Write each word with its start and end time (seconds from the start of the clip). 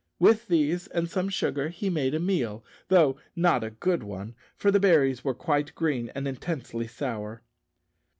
With 0.17 0.47
these 0.47 0.87
and 0.87 1.07
some 1.07 1.29
sugar 1.29 1.69
he 1.69 1.87
made 1.87 2.15
a 2.15 2.19
meal, 2.19 2.65
though 2.87 3.17
not 3.35 3.63
a 3.63 3.69
good 3.69 4.01
one, 4.01 4.33
for 4.55 4.71
the 4.71 4.79
berries 4.79 5.23
were 5.23 5.35
quite 5.35 5.75
green 5.75 6.09
and 6.15 6.27
intensely 6.27 6.87
sour. 6.87 7.43